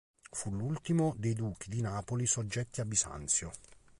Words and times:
Fu 0.31 0.49
l'ultimo 0.49 1.13
dei 1.15 1.35
duchi 1.35 1.69
di 1.69 1.79
Napoli 1.79 2.25
soggetti 2.25 2.81
a 2.81 2.85
Bisanzio 2.85 3.51